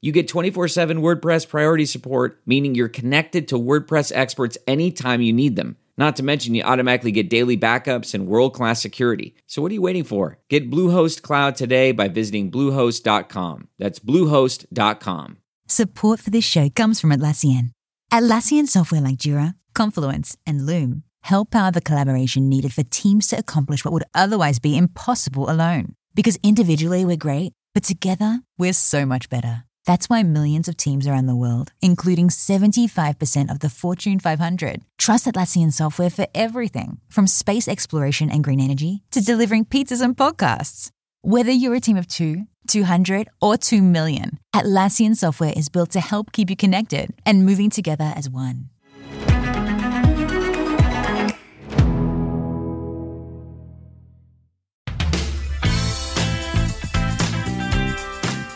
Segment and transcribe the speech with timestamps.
[0.00, 5.32] you get 24 7 WordPress priority support, meaning you're connected to WordPress experts anytime you
[5.32, 5.76] need them.
[5.98, 9.34] Not to mention, you automatically get daily backups and world class security.
[9.46, 10.38] So, what are you waiting for?
[10.48, 13.68] Get Bluehost Cloud today by visiting Bluehost.com.
[13.78, 15.38] That's Bluehost.com.
[15.68, 17.70] Support for this show comes from Atlassian.
[18.10, 23.38] Atlassian software like Jira, Confluence, and Loom help power the collaboration needed for teams to
[23.38, 25.94] accomplish what would otherwise be impossible alone.
[26.14, 29.64] Because individually we're great, but together we're so much better.
[29.86, 35.26] That's why millions of teams around the world, including 75% of the Fortune 500, trust
[35.26, 40.90] Atlassian software for everything from space exploration and green energy to delivering pizzas and podcasts.
[41.22, 46.00] Whether you're a team of two, 200, or 2 million, Atlassian software is built to
[46.00, 48.71] help keep you connected and moving together as one.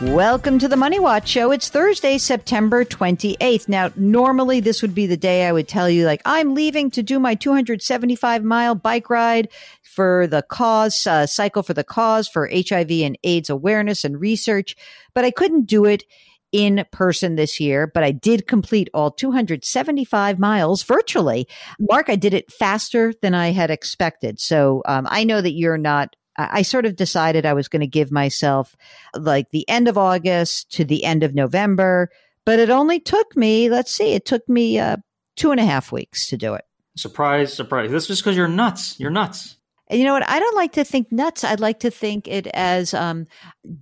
[0.03, 1.53] Welcome to the Money Watch Show.
[1.53, 3.67] It's Thursday, September 28th.
[3.67, 7.03] Now, normally this would be the day I would tell you, like, I'm leaving to
[7.03, 9.49] do my 275 mile bike ride
[9.81, 14.77] for the cause, uh, cycle for the cause for HIV and AIDS awareness and research.
[15.15, 16.05] But I couldn't do it
[16.53, 21.49] in person this year, but I did complete all 275 miles virtually.
[21.81, 24.41] Mark, I did it faster than I had expected.
[24.41, 27.87] So um, I know that you're not I sort of decided I was going to
[27.87, 28.77] give myself
[29.15, 32.11] like the end of August to the end of November,
[32.45, 34.97] but it only took me, let's see, it took me uh,
[35.37, 36.65] two and a half weeks to do it.
[36.97, 37.91] Surprise, surprise.
[37.91, 38.99] This is because you're nuts.
[38.99, 39.57] You're nuts.
[39.89, 40.29] And you know what?
[40.29, 41.45] I don't like to think nuts.
[41.45, 43.27] I'd like to think it as um,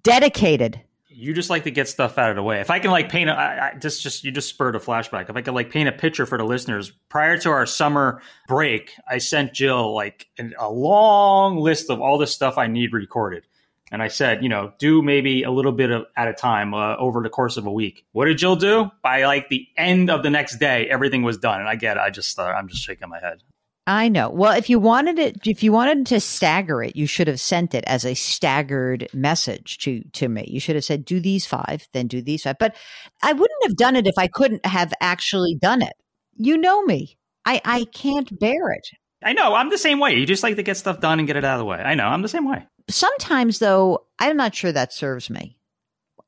[0.03, 0.81] dedicated
[1.15, 2.61] you just like to get stuff out of the way.
[2.61, 5.31] If I can like paint a, I, I, just just you just spurred a flashback.
[5.31, 8.93] If I could like paint a picture for the listeners, prior to our summer break,
[9.09, 13.47] I sent Jill like an, a long list of all the stuff I need recorded,
[13.93, 16.97] and I said, you know, do maybe a little bit of at a time uh,
[16.97, 18.05] over the course of a week.
[18.13, 18.91] What did Jill do?
[19.03, 22.01] By like the end of the next day, everything was done, and I get, it.
[22.01, 23.43] I just uh, I'm just shaking my head.
[23.87, 24.31] I know.
[24.31, 27.75] Well, if you wanted it, if you wanted to stagger it, you should have sent
[27.75, 30.47] it as a staggered message to to me.
[30.49, 32.57] You should have said, "Do these five, then do these five.
[32.59, 32.75] But
[33.23, 35.93] I wouldn't have done it if I couldn't have actually done it.
[36.37, 37.19] You know me.
[37.45, 38.89] I I can't bear it.
[39.23, 39.55] I know.
[39.55, 40.15] I'm the same way.
[40.15, 41.79] You just like to get stuff done and get it out of the way.
[41.79, 42.05] I know.
[42.05, 42.67] I'm the same way.
[42.89, 45.57] Sometimes, though, I'm not sure that serves me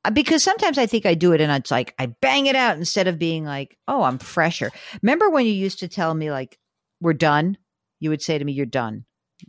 [0.03, 2.77] uh, because sometimes I think I do it and it's like I bang it out
[2.77, 4.71] instead of being like, oh, I'm fresher.
[5.01, 6.57] Remember when you used to tell me like,
[7.01, 7.57] we're done,
[7.99, 9.05] you would say to me, "You're done."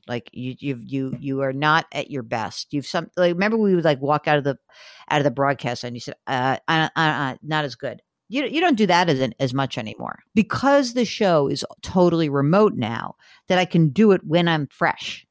[0.07, 2.75] Like you, you, you, you are not at your best.
[2.75, 4.59] You've some like remember we would like walk out of the
[5.11, 8.45] out of the broadcast and you said, uh, uh, uh, uh not as good." You
[8.45, 13.17] you don't do that as as much anymore because the show is totally remote now.
[13.49, 15.27] That I can do it when I'm fresh.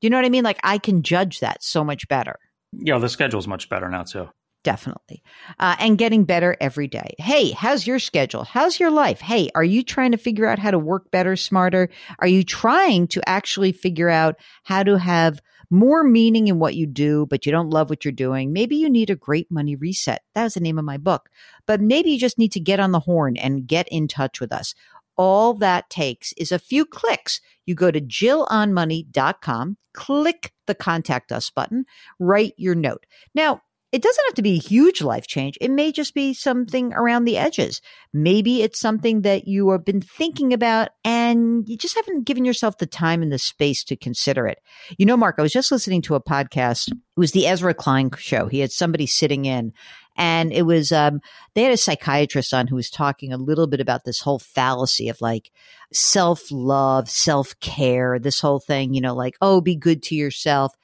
[0.00, 0.44] Do you know what I mean?
[0.44, 2.38] Like I can judge that so much better.
[2.72, 4.28] Yeah, the schedule's much better now too
[4.68, 5.22] definitely.
[5.58, 7.14] Uh, and getting better every day.
[7.16, 8.44] Hey, how's your schedule?
[8.44, 9.18] How's your life?
[9.18, 11.88] Hey, are you trying to figure out how to work better, smarter?
[12.18, 16.86] Are you trying to actually figure out how to have more meaning in what you
[16.86, 18.52] do, but you don't love what you're doing?
[18.52, 20.20] Maybe you need a great money reset.
[20.34, 21.30] That's the name of my book.
[21.66, 24.52] But maybe you just need to get on the horn and get in touch with
[24.52, 24.74] us.
[25.16, 27.40] All that takes is a few clicks.
[27.64, 31.86] You go to jillonmoney.com, click the contact us button,
[32.18, 33.06] write your note.
[33.34, 35.56] Now, it doesn't have to be a huge life change.
[35.62, 37.80] It may just be something around the edges.
[38.12, 42.78] Maybe it's something that you have been thinking about and you just haven't given yourself
[42.78, 44.58] the time and the space to consider it.
[44.98, 46.88] You know, Mark, I was just listening to a podcast.
[46.88, 48.46] It was the Ezra Klein show.
[48.46, 49.72] He had somebody sitting in
[50.16, 51.20] and it was, um,
[51.54, 55.08] they had a psychiatrist on who was talking a little bit about this whole fallacy
[55.08, 55.50] of like
[55.94, 60.74] self love, self care, this whole thing, you know, like, oh, be good to yourself.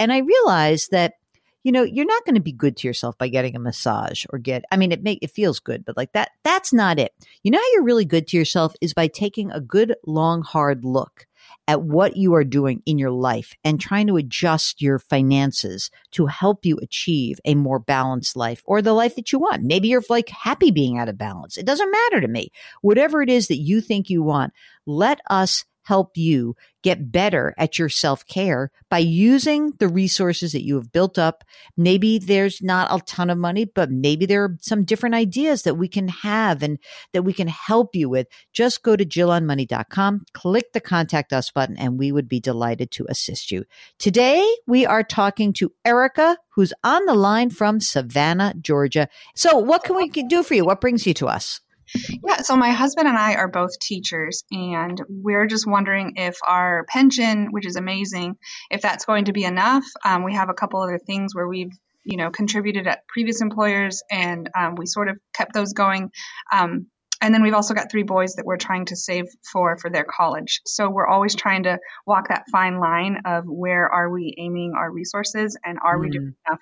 [0.00, 1.14] And I realized that
[1.62, 4.38] you know, you're not going to be good to yourself by getting a massage or
[4.38, 7.12] get, I mean, it make, it feels good, but like that, that's not it.
[7.42, 10.84] You know how you're really good to yourself is by taking a good, long, hard
[10.84, 11.26] look
[11.66, 16.26] at what you are doing in your life and trying to adjust your finances to
[16.26, 19.62] help you achieve a more balanced life or the life that you want.
[19.62, 21.56] Maybe you're like happy being out of balance.
[21.56, 22.50] It doesn't matter to me.
[22.80, 24.52] Whatever it is that you think you want,
[24.86, 30.64] let us help you get better at your self care by using the resources that
[30.64, 31.44] you have built up.
[31.76, 35.76] Maybe there's not a ton of money, but maybe there are some different ideas that
[35.76, 36.78] we can have and
[37.14, 38.26] that we can help you with.
[38.52, 43.06] Just go to jillonmoney.com, click the contact us button, and we would be delighted to
[43.08, 43.64] assist you.
[43.98, 49.08] Today, we are talking to Erica, who's on the line from Savannah, Georgia.
[49.34, 50.66] So what can we do for you?
[50.66, 51.60] What brings you to us?
[51.94, 56.84] Yeah, so my husband and I are both teachers, and we're just wondering if our
[56.88, 58.36] pension, which is amazing,
[58.70, 59.84] if that's going to be enough.
[60.04, 61.72] Um, we have a couple other things where we've
[62.04, 66.10] you know contributed at previous employers, and um, we sort of kept those going.
[66.52, 66.86] Um,
[67.20, 70.04] and then we've also got three boys that we're trying to save for for their
[70.04, 70.60] college.
[70.66, 74.90] So we're always trying to walk that fine line of where are we aiming our
[74.90, 76.02] resources, and are mm.
[76.02, 76.60] we doing enough,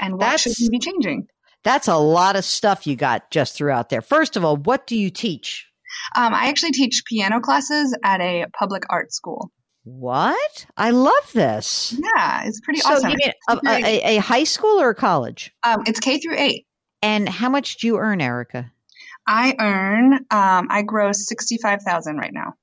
[0.00, 1.28] and what That's- should we be changing?
[1.64, 4.00] That's a lot of stuff you got just throughout there.
[4.00, 5.66] First of all, what do you teach?
[6.16, 9.50] Um, I actually teach piano classes at a public art school.
[9.84, 10.66] What?
[10.76, 11.94] I love this.
[11.98, 13.10] Yeah, it's pretty so awesome.
[13.10, 15.50] You mean a, a, a, high school or a college?
[15.62, 16.66] Um, it's K through eight.
[17.02, 18.70] And how much do you earn, Erica?
[19.26, 22.54] I earn, um, I gross sixty-five thousand right now.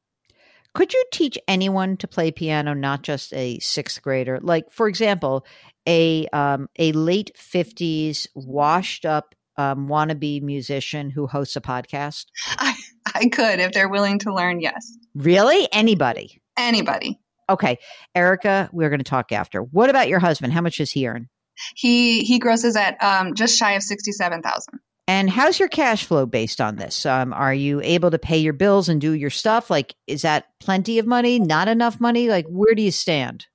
[0.73, 4.39] Could you teach anyone to play piano, not just a sixth grader?
[4.41, 5.45] Like, for example,
[5.87, 12.25] a um, a late fifties washed up um, wannabe musician who hosts a podcast?
[12.57, 12.73] I,
[13.13, 14.59] I could if they're willing to learn.
[14.59, 14.97] Yes.
[15.13, 15.67] Really?
[15.71, 16.41] Anybody?
[16.57, 17.19] Anybody.
[17.49, 17.77] Okay,
[18.15, 19.61] Erica, we're going to talk after.
[19.61, 20.51] What about your husband?
[20.51, 21.29] How much does he earn?
[21.75, 24.79] He he grosses at um, just shy of sixty seven thousand.
[25.07, 27.05] And how's your cash flow based on this?
[27.05, 29.69] Um, are you able to pay your bills and do your stuff?
[29.69, 31.37] Like, is that plenty of money?
[31.37, 32.27] Not enough money?
[32.27, 33.45] Like, where do you stand?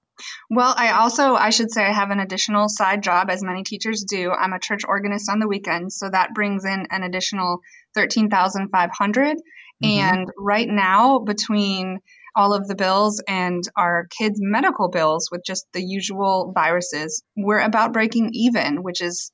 [0.51, 4.05] Well, I also, I should say, I have an additional side job, as many teachers
[4.05, 4.31] do.
[4.31, 7.61] I'm a church organist on the weekends, so that brings in an additional
[7.95, 9.37] thirteen thousand five hundred.
[9.83, 9.87] Mm-hmm.
[9.87, 12.01] And right now, between
[12.37, 17.61] all of the bills and our kids' medical bills with just the usual viruses, we're
[17.61, 19.33] about breaking even, which is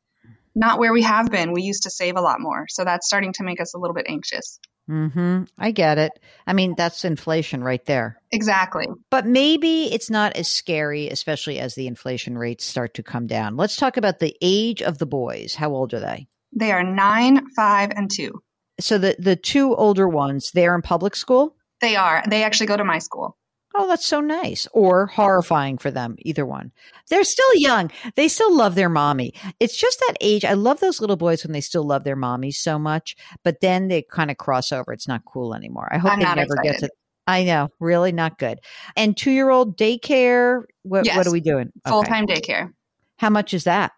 [0.55, 1.53] not where we have been.
[1.53, 3.95] We used to save a lot more, so that's starting to make us a little
[3.95, 4.59] bit anxious.
[4.87, 5.43] Hmm.
[5.59, 6.13] I get it.
[6.47, 8.21] I mean, that's inflation right there.
[8.31, 8.87] Exactly.
[9.11, 13.57] But maybe it's not as scary, especially as the inflation rates start to come down.
[13.57, 15.57] Let's talk about the age of the boys.
[15.57, 16.29] How old are they?
[16.53, 18.43] They are nine, five, and two.
[18.79, 21.57] So the the two older ones, they're in public school.
[21.81, 22.23] They are.
[22.29, 23.37] They actually go to my school.
[23.79, 24.67] Oh, that's so nice.
[24.73, 26.73] Or horrifying for them, either one.
[27.11, 27.91] They're still young.
[28.15, 29.35] They still love their mommy.
[29.61, 30.47] It's just that age.
[30.47, 33.89] I love those little boys when they still love their mommies so much, but then
[33.89, 34.95] they kind of cross over.
[34.95, 35.89] It's not cool anymore.
[35.93, 36.63] I hope I'm they never excited.
[36.63, 36.91] get to.
[37.27, 38.61] I know, really not good.
[38.97, 40.63] And two year old daycare.
[40.83, 41.17] What, yes.
[41.17, 41.71] what are we doing?
[41.87, 42.41] Full time okay.
[42.41, 42.73] daycare.
[43.19, 43.93] How much is that?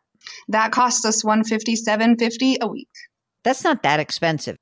[0.48, 2.88] That costs us one fifty seven fifty a week.
[3.48, 4.58] That's not that expensive.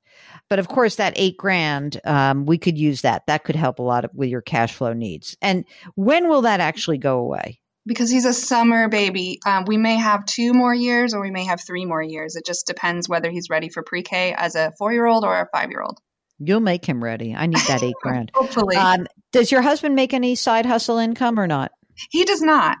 [0.49, 3.23] But of course, that eight grand, um, we could use that.
[3.27, 5.35] That could help a lot of, with your cash flow needs.
[5.41, 5.65] And
[5.95, 7.59] when will that actually go away?
[7.85, 9.41] Because he's a summer baby.
[9.45, 12.37] Um, we may have two more years or we may have three more years.
[12.37, 15.37] It just depends whether he's ready for pre K as a four year old or
[15.37, 15.99] a five year old.
[16.39, 17.35] You'll make him ready.
[17.35, 18.31] I need that eight grand.
[18.35, 18.77] Hopefully.
[18.77, 21.73] Um, does your husband make any side hustle income or not?
[22.09, 22.77] He does not.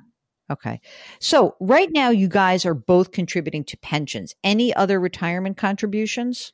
[0.49, 0.79] Okay.
[1.19, 4.33] So right now, you guys are both contributing to pensions.
[4.43, 6.53] Any other retirement contributions?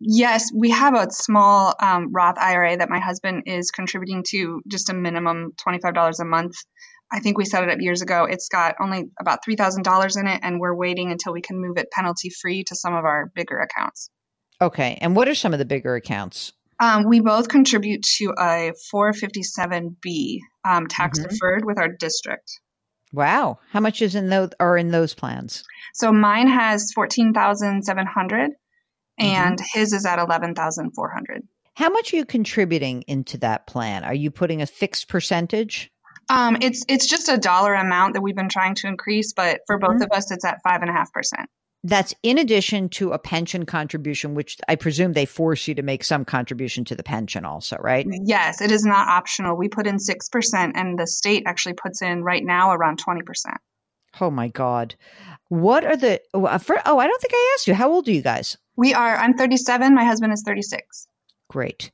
[0.00, 4.90] Yes, we have a small um, Roth IRA that my husband is contributing to just
[4.90, 6.54] a minimum $25 a month.
[7.12, 8.24] I think we set it up years ago.
[8.24, 11.90] It's got only about $3,000 in it, and we're waiting until we can move it
[11.90, 14.10] penalty free to some of our bigger accounts.
[14.60, 14.98] Okay.
[15.00, 16.52] And what are some of the bigger accounts?
[16.80, 21.28] Um, we both contribute to a 457B um, tax mm-hmm.
[21.28, 22.50] deferred with our district.
[23.14, 23.58] Wow.
[23.70, 25.64] How much is in those are in those plans?
[25.94, 28.50] So mine has 14,700
[29.20, 29.30] Mm-hmm.
[29.30, 31.46] and his is at 11,400.
[31.74, 34.02] How much are you contributing into that plan?
[34.02, 35.90] Are you putting a fixed percentage?
[36.28, 39.78] Um, it's it's just a dollar amount that we've been trying to increase, but for
[39.78, 40.02] both mm-hmm.
[40.02, 41.48] of us, it's at five and a half percent.
[41.84, 46.02] That's in addition to a pension contribution, which I presume they force you to make
[46.02, 48.06] some contribution to the pension, also, right?
[48.24, 49.56] Yes, it is not optional.
[49.56, 53.22] We put in six percent, and the state actually puts in right now around twenty
[53.22, 53.58] percent.
[54.20, 54.94] Oh my God.
[55.48, 57.74] What are the, oh, uh, for, oh, I don't think I asked you.
[57.74, 58.56] How old are you guys?
[58.76, 59.94] We are, I'm 37.
[59.94, 61.08] My husband is 36.
[61.48, 61.90] Great.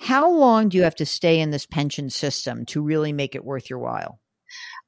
[0.00, 3.44] How long do you have to stay in this pension system to really make it
[3.44, 4.20] worth your while?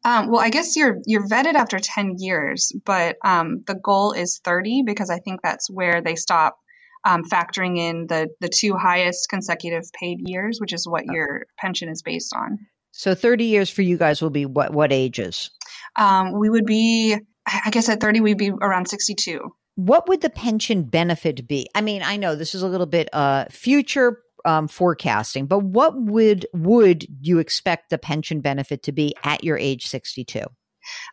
[0.05, 4.41] Um, well, I guess you're you're vested after 10 years, but um, the goal is
[4.45, 6.57] 30 because I think that's where they stop
[7.05, 11.89] um, factoring in the the two highest consecutive paid years, which is what your pension
[11.89, 12.59] is based on.
[12.93, 15.51] So 30 years for you guys will be what what ages?
[15.97, 17.17] Um, we would be,
[17.47, 19.41] I guess, at 30, we'd be around 62.
[19.77, 21.69] What would the pension benefit be?
[21.75, 25.95] I mean, I know this is a little bit uh, future um, forecasting, but what
[25.97, 30.43] would would you expect the pension benefit to be at your age 62?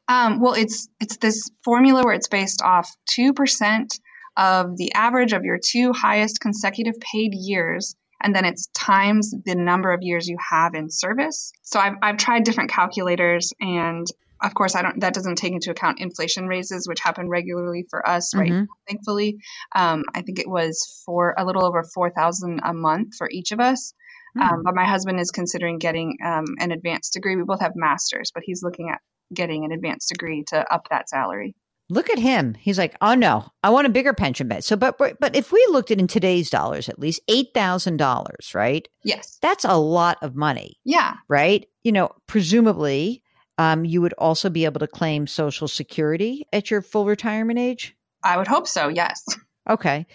[0.07, 3.99] Um, well, it's it's this formula where it's based off two percent
[4.37, 9.55] of the average of your two highest consecutive paid years and then it's times the
[9.55, 11.51] number of years you have in service.
[11.63, 14.07] So I've, I've tried different calculators and
[14.41, 14.99] of course, I don't.
[15.01, 18.51] That doesn't take into account inflation raises, which happen regularly for us, right?
[18.51, 18.65] Mm-hmm.
[18.87, 19.37] Thankfully,
[19.75, 23.51] um, I think it was for a little over four thousand a month for each
[23.51, 23.93] of us.
[24.37, 24.55] Mm-hmm.
[24.55, 27.35] Um, but my husband is considering getting um, an advanced degree.
[27.35, 28.99] We both have masters, but he's looking at
[29.33, 31.55] getting an advanced degree to up that salary.
[31.89, 32.53] Look at him.
[32.53, 34.65] He's like, oh no, I want a bigger pension bet.
[34.65, 38.53] So, but but if we looked at in today's dollars, at least eight thousand dollars,
[38.53, 38.87] right?
[39.03, 40.77] Yes, that's a lot of money.
[40.83, 41.65] Yeah, right.
[41.83, 43.23] You know, presumably
[43.57, 47.95] um, you would also be able to claim Social Security at your full retirement age.
[48.23, 48.87] I would hope so.
[48.87, 49.23] Yes.
[49.69, 50.07] Okay.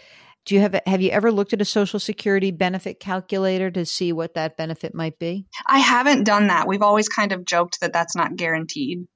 [0.47, 4.15] Do you have have you ever looked at a Social Security benefit calculator to see
[4.15, 5.47] what that benefit might be?
[5.67, 6.67] I haven't done that.
[6.67, 9.07] We've always kind of joked that that's not guaranteed.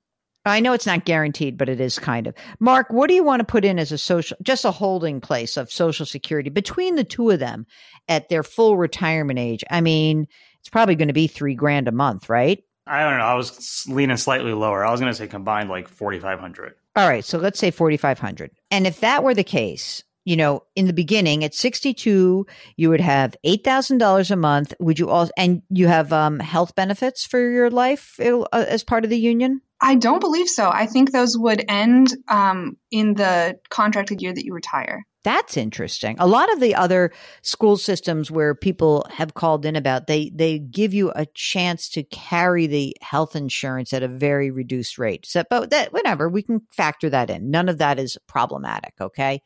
[0.45, 2.35] I know it's not guaranteed, but it is kind of.
[2.61, 5.57] Mark, what do you want to put in as a social, just a holding place
[5.57, 7.67] of Social Security between the two of them
[8.09, 9.65] at their full retirement age?
[9.71, 10.29] I mean,
[10.61, 12.63] it's probably going to be three grand a month, right?
[12.87, 13.25] I don't know.
[13.25, 14.85] I was leaning slightly lower.
[14.85, 16.75] I was going to say combined like 4,500.
[16.95, 17.25] All right.
[17.25, 18.51] So let's say 4,500.
[18.71, 23.01] And if that were the case, you know, in the beginning at 62, you would
[23.01, 24.75] have $8,000 a month.
[24.81, 29.05] Would you all, and you have um, health benefits for your life uh, as part
[29.05, 29.63] of the union?
[29.81, 30.71] I don't believe so.
[30.73, 35.05] I think those would end um, in the contracted year that you retire.
[35.27, 36.15] That's interesting.
[36.21, 37.11] A lot of the other
[37.43, 42.05] school systems where people have called in about they they give you a chance to
[42.05, 45.27] carry the health insurance at a very reduced rate.
[45.27, 47.51] So, but that whatever we can factor that in.
[47.51, 48.95] None of that is problematic.
[49.01, 49.43] Okay.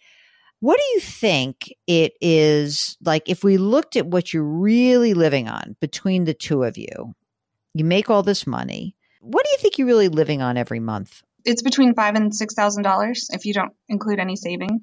[0.58, 5.48] What do you think it is like if we looked at what you're really living
[5.48, 7.14] on between the two of you?
[7.72, 8.96] You make all this money.
[9.22, 11.22] What do you think you're really living on every month?
[11.46, 14.82] It's between five and six thousand dollars if you don't include any saving.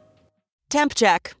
[0.71, 1.40] Temp check.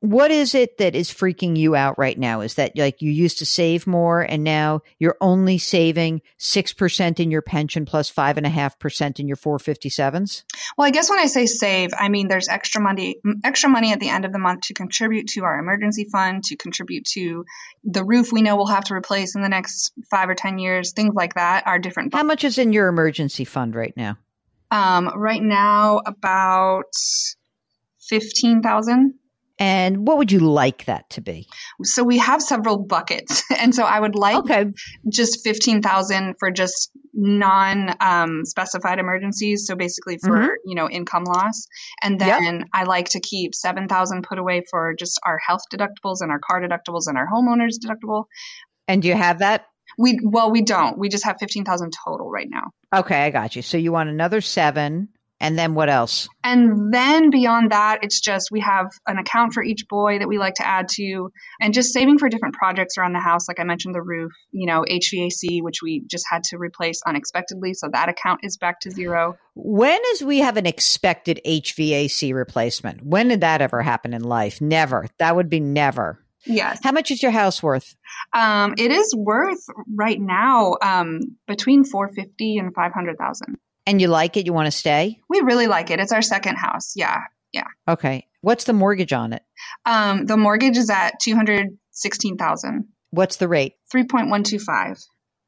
[0.00, 2.40] What is it that is freaking you out right now?
[2.40, 7.30] Is that like you used to save more and now you're only saving 6% in
[7.32, 10.44] your pension plus 5.5% in your 457s?
[10.76, 13.98] Well, I guess when I say save, I mean there's extra money, extra money at
[13.98, 17.44] the end of the month to contribute to our emergency fund, to contribute to
[17.82, 20.92] the roof we know we'll have to replace in the next five or 10 years.
[20.92, 22.14] Things like that are different.
[22.14, 24.16] How much is in your emergency fund right now?
[24.70, 26.92] Um, right now, about
[28.00, 29.14] fifteen thousand.
[29.60, 31.48] And what would you like that to be?
[31.82, 34.66] So we have several buckets, and so I would like Okay.
[35.12, 39.66] just fifteen thousand for just non-specified emergencies.
[39.66, 40.48] So basically for Mhm.
[40.64, 41.66] you know income loss,
[42.02, 42.38] and Yep.
[42.40, 46.30] then I like to keep seven thousand put away for just our health deductibles and
[46.30, 48.24] our car deductibles and our homeowners deductible.
[48.86, 49.66] And do you have that?
[49.98, 50.98] We well we don't.
[50.98, 52.70] We just have fifteen thousand total right now.
[52.94, 53.62] Okay, I got you.
[53.62, 55.08] So you want another seven.
[55.40, 56.28] And then what else?
[56.42, 60.38] And then beyond that, it's just we have an account for each boy that we
[60.38, 61.30] like to add to,
[61.60, 63.46] and just saving for different projects around the house.
[63.46, 67.74] Like I mentioned, the roof, you know, HVAC, which we just had to replace unexpectedly.
[67.74, 69.36] So that account is back to zero.
[69.54, 73.04] When is we have an expected HVAC replacement?
[73.04, 74.60] When did that ever happen in life?
[74.60, 75.06] Never.
[75.18, 76.18] That would be never.
[76.46, 76.80] Yes.
[76.82, 77.94] How much is your house worth?
[78.32, 79.64] Um, it is worth
[79.94, 83.58] right now um, between 450 and 500,000.
[83.88, 84.44] And you like it?
[84.44, 85.18] You want to stay?
[85.30, 85.98] We really like it.
[85.98, 86.92] It's our second house.
[86.94, 87.20] Yeah.
[87.54, 87.64] Yeah.
[87.88, 88.26] Okay.
[88.42, 89.42] What's the mortgage on it?
[89.86, 92.86] Um, the mortgage is at 216,000.
[93.12, 93.76] What's the rate?
[93.90, 95.02] 3.125.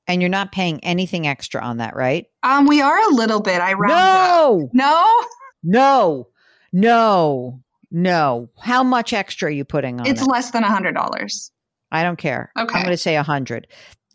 [0.07, 2.25] And you're not paying anything extra on that, right?
[2.43, 3.61] Um, we are a little bit.
[3.61, 3.99] I round up.
[4.01, 5.23] No, No,
[5.63, 6.29] no,
[6.73, 8.49] no, no.
[8.59, 10.29] How much extra are you putting on it's it?
[10.29, 11.53] less than a hundred dollars.
[11.93, 12.51] I don't care.
[12.59, 12.75] Okay.
[12.79, 13.67] I'm going to say a hundred.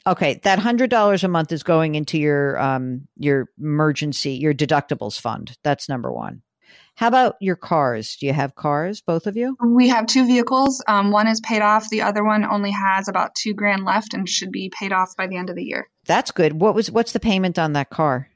[0.07, 5.19] Okay, that hundred dollars a month is going into your um your emergency your deductibles
[5.19, 5.57] fund.
[5.63, 6.41] That's number one.
[6.95, 8.15] How about your cars?
[8.15, 9.57] Do you have cars, both of you?
[9.61, 10.81] We have two vehicles.
[10.87, 11.89] Um, one is paid off.
[11.89, 15.27] The other one only has about two grand left and should be paid off by
[15.27, 15.89] the end of the year.
[16.05, 16.53] That's good.
[16.53, 18.29] What was what's the payment on that car?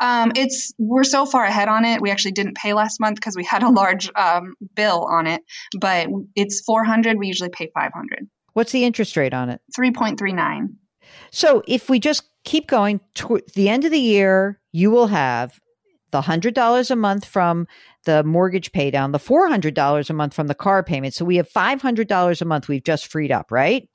[0.00, 2.00] Um, it's we're so far ahead on it.
[2.00, 5.42] We actually didn't pay last month because we had a large um, bill on it.
[5.78, 7.18] But it's four hundred.
[7.18, 8.28] We usually pay five hundred.
[8.54, 9.60] What's the interest rate on it?
[9.74, 10.76] Three point three nine.
[11.30, 15.58] So if we just keep going to the end of the year, you will have
[16.10, 17.66] the hundred dollars a month from
[18.04, 21.14] the mortgage pay down, the four hundred dollars a month from the car payment.
[21.14, 23.88] So we have five hundred dollars a month we've just freed up, right?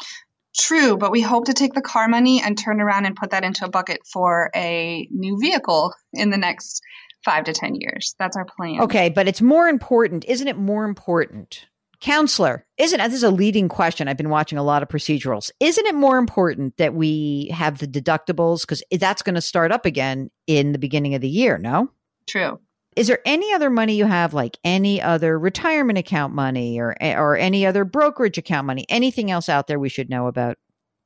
[0.57, 3.45] True, but we hope to take the car money and turn around and put that
[3.45, 6.81] into a bucket for a new vehicle in the next
[7.23, 8.15] five to ten years.
[8.19, 8.81] That's our plan.
[8.81, 10.57] Okay, but it's more important, isn't it?
[10.57, 11.67] More important,
[12.01, 12.99] counselor, isn't?
[12.99, 14.07] This is a leading question.
[14.07, 15.51] I've been watching a lot of procedurals.
[15.59, 19.85] Isn't it more important that we have the deductibles because that's going to start up
[19.85, 21.57] again in the beginning of the year?
[21.57, 21.89] No.
[22.27, 22.59] True.
[22.97, 27.37] Is there any other money you have, like any other retirement account money or or
[27.37, 28.85] any other brokerage account money?
[28.89, 30.57] Anything else out there we should know about?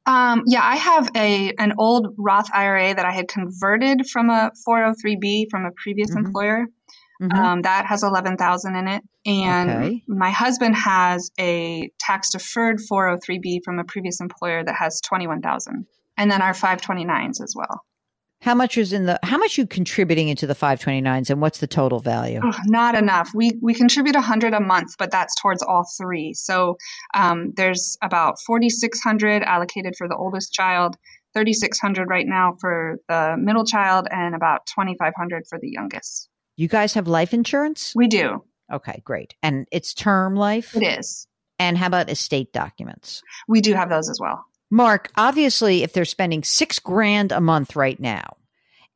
[0.07, 4.51] Um, yeah, I have a an old Roth IRA that I had converted from a
[4.67, 6.25] 403b from a previous Mhm.
[6.25, 6.65] employer.
[7.21, 7.33] Mhm.
[7.33, 10.03] Um, that has eleven thousand in it, and Okay.
[10.07, 15.41] my husband has a tax deferred 403b from a previous employer that has twenty one
[15.41, 15.85] thousand,
[16.17, 17.83] and then our 529s as well.
[18.41, 19.17] how much is in the?
[19.23, 22.41] How much you contributing into the five twenty nines, and what's the total value?
[22.43, 23.31] Ugh, not enough.
[23.33, 26.33] We we contribute a hundred a month, but that's towards all three.
[26.33, 26.77] So
[27.15, 30.95] um, there's about forty six hundred allocated for the oldest child,
[31.33, 35.57] thirty six hundred right now for the middle child, and about twenty five hundred for
[35.57, 36.29] the youngest.
[36.55, 37.93] You guys have life insurance?
[37.95, 38.43] We do.
[38.71, 39.35] Okay, great.
[39.43, 40.75] And it's term life.
[40.75, 41.27] It is.
[41.59, 43.21] And how about estate documents?
[43.47, 44.45] We do have those as well.
[44.71, 48.37] Mark, obviously, if they're spending six grand a month right now,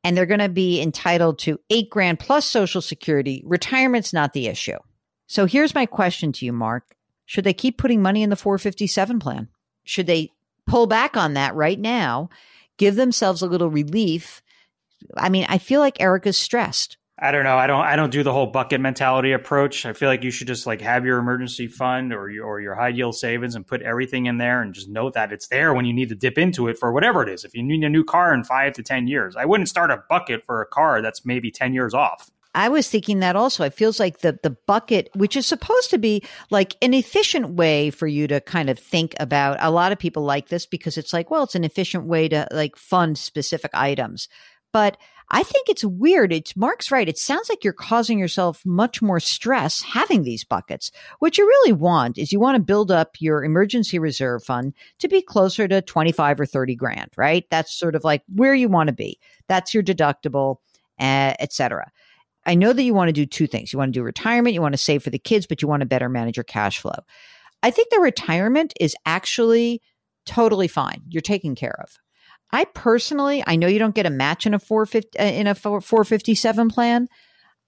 [0.02, 4.46] and they're going to be entitled to eight grand plus Social Security, retirement's not the
[4.46, 4.78] issue.
[5.26, 6.96] So here's my question to you, Mark.
[7.26, 9.48] Should they keep putting money in the 457 plan?
[9.84, 10.32] Should they
[10.66, 12.30] pull back on that right now,
[12.76, 14.42] give themselves a little relief?
[15.16, 16.96] I mean, I feel like Erica's stressed.
[17.22, 17.58] I don't know.
[17.58, 17.84] I don't.
[17.84, 19.84] I don't do the whole bucket mentality approach.
[19.84, 22.74] I feel like you should just like have your emergency fund or your or your
[22.74, 25.84] high yield savings and put everything in there and just know that it's there when
[25.84, 27.44] you need to dip into it for whatever it is.
[27.44, 30.02] If you need a new car in five to ten years, I wouldn't start a
[30.08, 32.30] bucket for a car that's maybe ten years off.
[32.54, 33.64] I was thinking that also.
[33.64, 37.90] It feels like the the bucket, which is supposed to be like an efficient way
[37.90, 39.58] for you to kind of think about.
[39.60, 42.48] A lot of people like this because it's like, well, it's an efficient way to
[42.50, 44.26] like fund specific items.
[44.72, 44.96] But
[45.32, 46.32] I think it's weird.
[46.32, 47.08] It's Mark's right.
[47.08, 50.90] It sounds like you're causing yourself much more stress having these buckets.
[51.20, 55.06] What you really want is you want to build up your emergency reserve fund to
[55.06, 57.46] be closer to 25 or 30 grand, right?
[57.48, 59.20] That's sort of like where you want to be.
[59.46, 60.56] That's your deductible,
[60.98, 61.92] uh, et cetera.
[62.44, 63.72] I know that you want to do two things.
[63.72, 65.82] You want to do retirement, you want to save for the kids, but you want
[65.82, 67.04] to better manage your cash flow.
[67.62, 69.82] I think the retirement is actually
[70.26, 71.02] totally fine.
[71.08, 71.98] You're taken care of.
[72.52, 75.54] I personally, I know you don't get a match in a 450 uh, in a
[75.54, 77.08] 457 plan.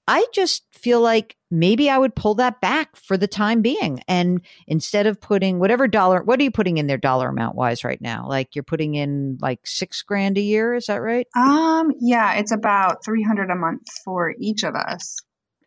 [0.09, 4.01] I just feel like maybe I would pull that back for the time being.
[4.09, 7.85] And instead of putting whatever dollar, what are you putting in there dollar amount wise
[7.85, 8.27] right now?
[8.29, 10.75] Like you're putting in like six grand a year.
[10.75, 11.27] Is that right?
[11.37, 15.19] Um, yeah, it's about three hundred a month for each of us.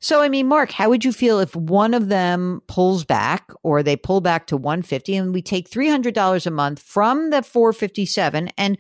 [0.01, 3.82] So, I mean, Mark, how would you feel if one of them pulls back or
[3.82, 8.78] they pull back to 150 and we take $300 a month from the 457 and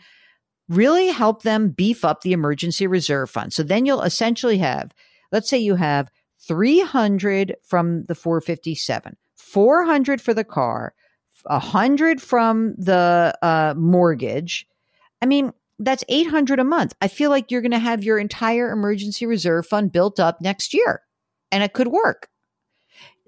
[0.69, 3.53] really help them beef up the emergency reserve fund?
[3.53, 4.91] So then you'll essentially have,
[5.31, 6.09] let's say you have
[6.47, 10.93] 300 from the 457, 400 for the car,
[11.43, 14.67] 100 from the uh, mortgage.
[15.21, 16.93] I mean, that's 800 a month.
[17.01, 20.73] I feel like you're going to have your entire emergency reserve fund built up next
[20.73, 21.01] year
[21.51, 22.29] and it could work.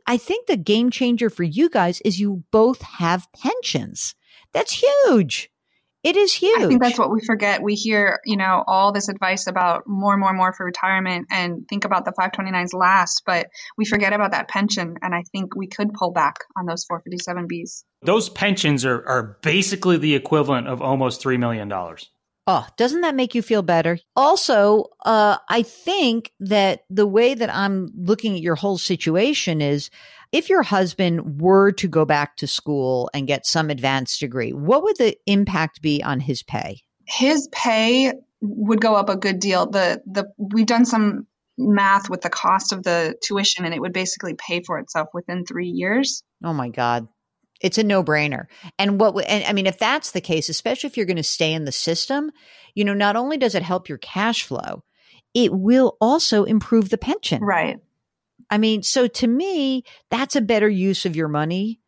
[0.06, 4.15] I think the game changer for you guys is you both have pensions.
[4.54, 5.50] That's huge.
[6.03, 6.62] It is huge.
[6.62, 7.62] I think that's what we forget.
[7.62, 11.86] We hear, you know, all this advice about more, more, more for retirement and think
[11.86, 14.95] about the 529s last, but we forget about that pension.
[15.01, 17.83] And I think we could pull back on those 457Bs.
[18.03, 21.71] Those pensions are, are basically the equivalent of almost $3 million.
[22.49, 23.99] Oh, doesn't that make you feel better?
[24.15, 29.89] Also, uh, I think that the way that I'm looking at your whole situation is
[30.31, 34.83] if your husband were to go back to school and get some advanced degree, what
[34.83, 36.81] would the impact be on his pay?
[37.05, 39.69] His pay would go up a good deal.
[39.69, 43.93] The the we've done some math with the cost of the tuition and it would
[43.93, 46.23] basically pay for itself within 3 years.
[46.43, 47.07] Oh my god.
[47.59, 48.45] It's a no brainer.
[48.77, 51.53] And what, and I mean, if that's the case, especially if you're going to stay
[51.53, 52.31] in the system,
[52.75, 54.83] you know, not only does it help your cash flow,
[55.33, 57.41] it will also improve the pension.
[57.41, 57.77] Right.
[58.49, 61.79] I mean, so to me, that's a better use of your money.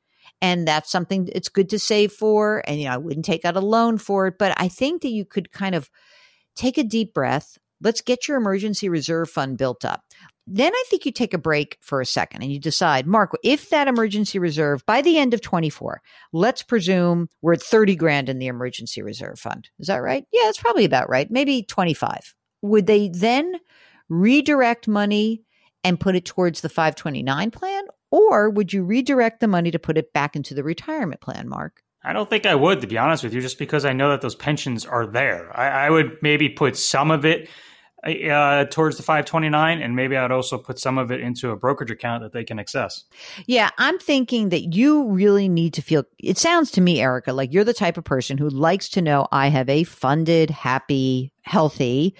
[0.41, 2.63] And that's something it's good to save for.
[2.65, 5.10] And, you know, I wouldn't take out a loan for it, but I think that
[5.10, 5.89] you could kind of
[6.56, 7.58] take a deep breath.
[7.82, 10.04] Let's get your emergency reserve fund built up
[10.52, 13.69] then I think you take a break for a second and you decide, Mark, if
[13.69, 16.02] that emergency reserve by the end of 24,
[16.34, 19.69] let's presume we're at 30 grand in the emergency reserve fund.
[19.78, 20.26] Is that right?
[20.34, 21.30] Yeah, that's probably about right.
[21.30, 22.34] Maybe 25.
[22.63, 23.54] Would they then
[24.10, 25.43] redirect money
[25.84, 27.84] and put it towards the 529 plan?
[28.12, 31.84] Or would you redirect the money to put it back into the retirement plan, Mark?
[32.04, 34.22] I don't think I would, to be honest with you, just because I know that
[34.22, 35.56] those pensions are there.
[35.58, 37.50] I, I would maybe put some of it
[38.04, 41.92] uh, towards the 529 and maybe i'd also put some of it into a brokerage
[41.92, 43.04] account that they can access
[43.46, 47.52] yeah i'm thinking that you really need to feel it sounds to me erica like
[47.54, 52.15] you're the type of person who likes to know i have a funded happy healthy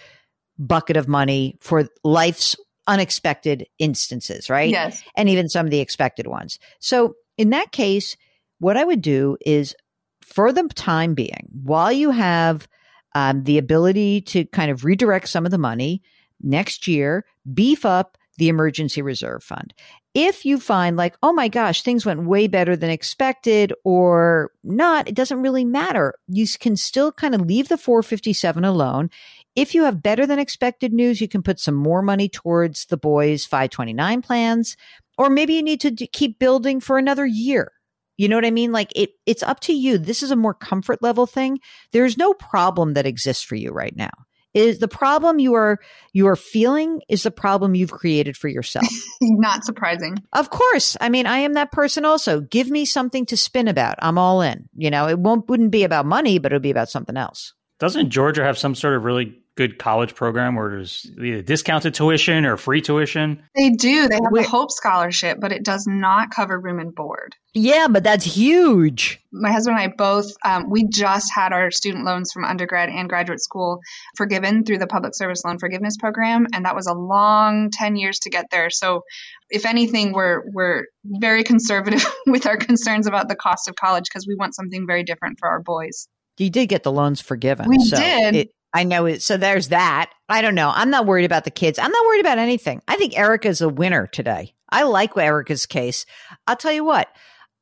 [0.58, 2.58] bucket of money for life's
[2.90, 8.18] unexpected instances right yes and even some of the expected ones so in that case
[8.60, 9.76] what i would do is
[10.22, 12.68] for the time being while you have
[13.16, 16.02] um, the ability to kind of redirect some of the money
[16.42, 19.74] next year, beef up the emergency reserve fund.
[20.14, 25.08] If you find like, oh my gosh, things went way better than expected or not,
[25.08, 26.14] it doesn't really matter.
[26.28, 29.10] You can still kind of leave the 457 alone.
[29.56, 32.98] If you have better than expected news, you can put some more money towards the
[32.98, 34.78] boys' 529 plans,
[35.18, 37.72] or maybe you need to d- keep building for another year.
[38.18, 38.74] You know what I mean?
[38.74, 39.98] Like it it's up to you.
[39.98, 41.60] This is a more comfort level thing.
[41.94, 44.12] There's no problem that exists for you right now.
[44.54, 45.80] Is the problem you are
[46.12, 48.88] you are feeling is the problem you've created for yourself.
[49.22, 50.18] Not surprising.
[50.34, 50.98] Of course.
[51.00, 52.42] I mean, I am that person also.
[52.42, 53.96] Give me something to spin about.
[54.00, 54.68] I'm all in.
[54.76, 57.54] You know, it won't wouldn't be about money, but it'll be about something else.
[57.80, 62.46] Doesn't Georgia have some sort of really good college program where there's either discounted tuition
[62.46, 63.44] or free tuition?
[63.56, 64.08] They do.
[64.08, 67.36] They have a Hope Scholarship, but it does not cover room and board.
[67.54, 69.20] Yeah, but that's huge.
[69.34, 73.10] My husband and I both, um, we just had our student loans from undergrad and
[73.10, 73.80] graduate school
[74.16, 78.20] forgiven through the Public Service Loan Forgiveness Program, and that was a long 10 years
[78.20, 78.70] to get there.
[78.70, 79.02] So,
[79.50, 84.26] if anything, we're, we're very conservative with our concerns about the cost of college because
[84.26, 86.08] we want something very different for our boys.
[86.40, 87.68] You did get the loans forgiven.
[87.68, 88.36] We so did.
[88.36, 89.22] It, I know it.
[89.22, 90.12] So there's that.
[90.28, 90.72] I don't know.
[90.74, 91.80] I'm not worried about the kids.
[91.80, 92.82] I'm not worried about anything.
[92.88, 94.54] I think Erica's a winner today.
[94.70, 96.06] I like Erica's case.
[96.48, 97.08] I'll tell you what,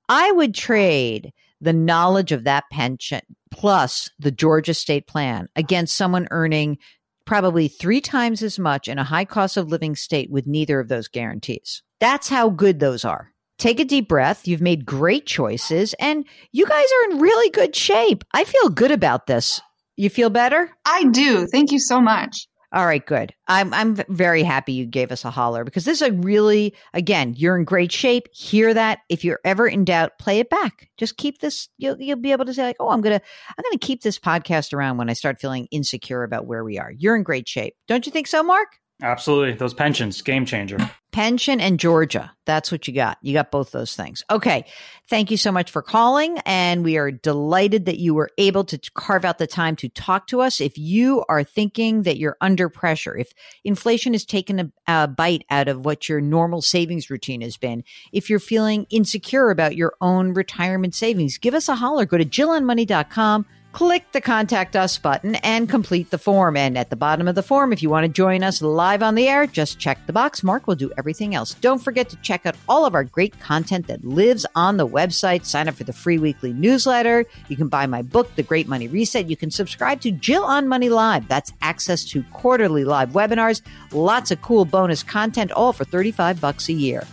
[0.09, 6.27] I would trade the knowledge of that pension plus the Georgia state plan against someone
[6.31, 6.77] earning
[7.25, 10.87] probably three times as much in a high cost of living state with neither of
[10.87, 11.83] those guarantees.
[11.99, 13.33] That's how good those are.
[13.57, 14.47] Take a deep breath.
[14.47, 18.23] You've made great choices and you guys are in really good shape.
[18.33, 19.59] I feel good about this.
[19.95, 20.69] You feel better?
[20.85, 21.47] I do.
[21.47, 22.47] Thank you so much.
[22.73, 23.33] All right, good.
[23.47, 27.33] I'm I'm very happy you gave us a holler because this is a really again,
[27.35, 28.27] you're in great shape.
[28.33, 28.99] Hear that.
[29.09, 30.89] If you're ever in doubt, play it back.
[30.97, 33.25] Just keep this you'll you'll be able to say like, "Oh, I'm going to
[33.57, 36.77] I'm going to keep this podcast around when I start feeling insecure about where we
[36.77, 37.73] are." You're in great shape.
[37.87, 38.67] Don't you think so, Mark?
[39.01, 39.53] Absolutely.
[39.53, 40.77] Those pensions, game changer
[41.17, 42.31] pension and Georgia.
[42.45, 43.17] That's what you got.
[43.23, 44.23] You got both those things.
[44.29, 44.65] Okay.
[45.09, 46.37] Thank you so much for calling.
[46.45, 50.27] And we are delighted that you were able to carve out the time to talk
[50.27, 50.61] to us.
[50.61, 53.31] If you are thinking that you're under pressure, if
[53.63, 57.83] inflation has taken a, a bite out of what your normal savings routine has been,
[58.11, 62.05] if you're feeling insecure about your own retirement savings, give us a holler.
[62.05, 66.57] Go to jillonmoney.com click the contact us button and complete the form.
[66.57, 69.13] And at the bottom of the form, if you want to join us live on
[69.13, 70.41] the air, just check the box.
[70.41, 71.53] Mark will do everything else.
[71.53, 75.45] Don't forget to check out all of our great content that lives on the website.
[75.45, 77.23] Sign up for the free weekly newsletter.
[77.49, 79.29] You can buy my book, The Great Money Reset.
[79.29, 81.27] You can subscribe to Jill on Money Live.
[81.27, 83.61] That's access to quarterly live webinars,
[83.91, 87.03] lots of cool bonus content, all for 35 bucks a year.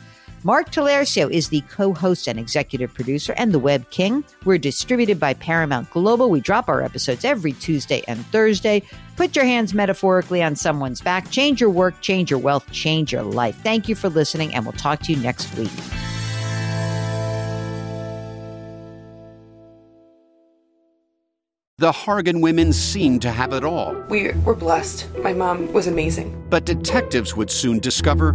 [0.46, 4.22] Mark Talercio is the co-host and executive producer and the web king.
[4.44, 6.28] We're distributed by Paramount Global.
[6.28, 8.82] We drop our episodes every Tuesday and Thursday.
[9.16, 11.30] Put your hands metaphorically on someone's back.
[11.30, 13.58] Change your work, change your wealth, change your life.
[13.62, 15.70] Thank you for listening, and we'll talk to you next week.
[21.78, 23.94] The Hargan women seemed to have it all.
[24.10, 25.08] We were blessed.
[25.20, 26.44] My mom was amazing.
[26.50, 28.34] But detectives would soon discover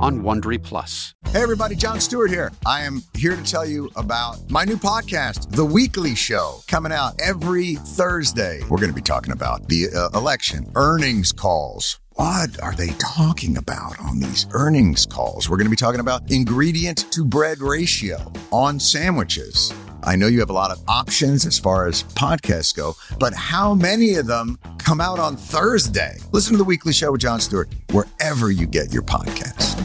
[0.00, 1.14] on Wondery Plus.
[1.26, 2.50] Hey, everybody, Jon Stewart here.
[2.66, 7.20] I am here to tell you about my new podcast, The Weekly Show, coming out
[7.20, 8.60] every Thursday.
[8.62, 12.00] We're going to be talking about the uh, election, earnings calls.
[12.14, 15.48] What are they talking about on these earnings calls?
[15.48, 19.72] We're going to be talking about ingredient to bread ratio on sandwiches.
[20.02, 23.74] I know you have a lot of options as far as podcasts go, but how
[23.74, 26.18] many of them come out on Thursday?
[26.32, 29.76] Listen to the weekly show with Jon Stewart wherever you get your podcasts.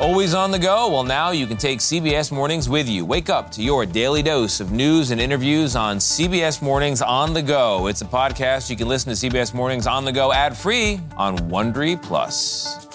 [0.00, 0.90] Always on the go?
[0.90, 3.04] Well, now you can take CBS Mornings with you.
[3.04, 7.42] Wake up to your daily dose of news and interviews on CBS Mornings on the
[7.42, 7.86] go.
[7.86, 11.36] It's a podcast you can listen to CBS Mornings on the go ad free on
[11.50, 12.89] Wondery Plus.